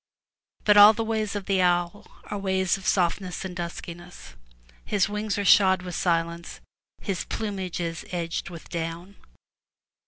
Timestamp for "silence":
5.93-6.59